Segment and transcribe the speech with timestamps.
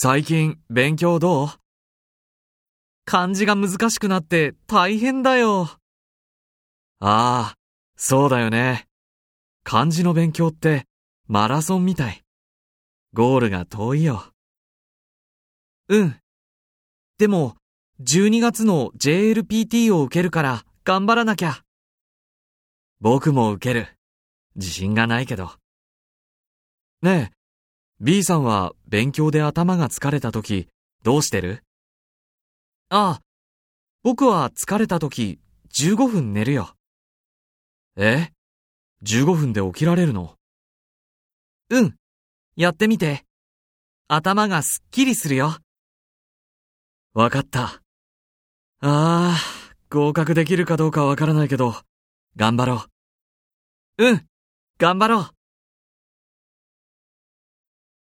[0.00, 1.48] 最近勉強どう？
[3.04, 5.62] 漢字が難しくなって大変だよ。
[7.00, 7.54] ああ、
[7.96, 8.86] そうだよね。
[9.64, 10.84] 漢字の勉強って
[11.26, 12.22] マラソンみたい。
[13.12, 14.22] ゴールが遠いよ。
[15.88, 16.16] うん。
[17.18, 17.56] でも、
[18.00, 21.64] 12月の JLPT を受けるから頑張らなきゃ。
[23.00, 23.88] 僕も受ける。
[24.54, 25.50] 自信がないけど。
[27.02, 27.37] ねえ、
[28.00, 30.68] B さんは勉強で頭が疲れた時
[31.02, 31.64] どうしてる？
[32.90, 33.20] ああ、
[34.04, 35.40] 僕は疲れた時
[35.76, 36.74] 15分寝るよ。
[37.96, 38.28] え
[39.02, 40.36] ?15 分で起きられるの？
[41.70, 41.96] うん。
[42.54, 43.24] やってみて。
[44.06, 45.56] 頭がすっきりするよ。
[47.14, 47.64] わかった。
[47.64, 47.82] あ
[48.80, 49.36] あ、
[49.90, 51.74] 合格できるかどうかわからないけど、
[52.36, 52.84] 頑張ろ
[53.98, 54.04] う。
[54.04, 54.26] うん、
[54.78, 55.30] 頑張ろう。